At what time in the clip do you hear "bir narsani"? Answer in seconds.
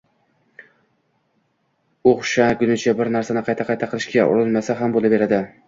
3.03-3.47